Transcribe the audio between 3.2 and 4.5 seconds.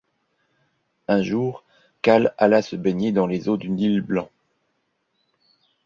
les eaux du Nil Blanc.